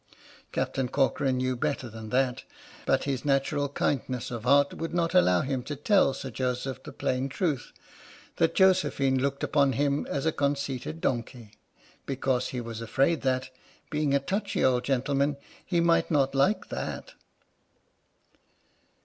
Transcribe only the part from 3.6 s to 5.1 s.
kindness of heart would